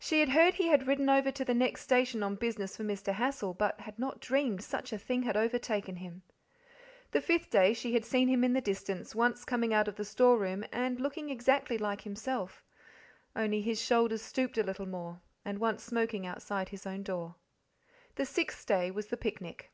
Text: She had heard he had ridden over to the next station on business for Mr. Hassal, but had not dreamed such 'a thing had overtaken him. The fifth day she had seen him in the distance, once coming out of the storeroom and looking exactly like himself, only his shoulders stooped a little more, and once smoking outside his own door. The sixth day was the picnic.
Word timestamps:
She 0.00 0.18
had 0.18 0.30
heard 0.30 0.54
he 0.54 0.66
had 0.66 0.88
ridden 0.88 1.08
over 1.08 1.30
to 1.30 1.44
the 1.44 1.54
next 1.54 1.82
station 1.82 2.24
on 2.24 2.34
business 2.34 2.76
for 2.76 2.82
Mr. 2.82 3.12
Hassal, 3.12 3.54
but 3.54 3.78
had 3.82 4.00
not 4.00 4.18
dreamed 4.18 4.64
such 4.64 4.92
'a 4.92 4.98
thing 4.98 5.22
had 5.22 5.36
overtaken 5.36 5.94
him. 5.98 6.22
The 7.12 7.20
fifth 7.20 7.50
day 7.50 7.72
she 7.72 7.94
had 7.94 8.04
seen 8.04 8.26
him 8.26 8.42
in 8.42 8.52
the 8.52 8.60
distance, 8.60 9.14
once 9.14 9.44
coming 9.44 9.72
out 9.72 9.86
of 9.86 9.94
the 9.94 10.04
storeroom 10.04 10.64
and 10.72 10.98
looking 10.98 11.30
exactly 11.30 11.78
like 11.78 12.00
himself, 12.00 12.64
only 13.36 13.60
his 13.62 13.80
shoulders 13.80 14.22
stooped 14.22 14.58
a 14.58 14.64
little 14.64 14.86
more, 14.88 15.20
and 15.44 15.60
once 15.60 15.84
smoking 15.84 16.26
outside 16.26 16.70
his 16.70 16.84
own 16.84 17.04
door. 17.04 17.36
The 18.16 18.26
sixth 18.26 18.66
day 18.66 18.90
was 18.90 19.06
the 19.06 19.16
picnic. 19.16 19.70